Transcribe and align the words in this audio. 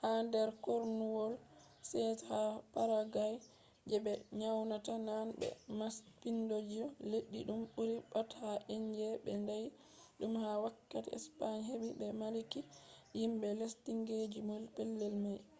ha 0.00 0.10
der 0.32 0.48
kornuwol 0.64 1.32
16th 1.90 2.22
ha 2.30 2.40
paraguay 2.74 3.34
je 3.88 3.96
be 4.04 4.12
nyonata 4.40 4.94
nane 5.06 5.30
be 5.40 5.48
maapiindijo 5.78 6.86
leddi 7.10 7.38
dum 7.48 7.62
buri 7.72 7.96
pat 8.12 8.28
ha 8.40 8.50
indies” 8.76 9.20
be 9.24 9.32
ndaayi 9.42 9.68
dum 10.18 10.32
ha 10.42 10.50
wakkati 10.64 11.10
spain 11.26 11.60
hebi 11.68 11.88
be 12.00 12.06
malliki 12.20 12.60
himbe 13.18 13.48
lesdinkeejum 13.60 14.48
pellel 14.76 15.14
mai 15.24 15.40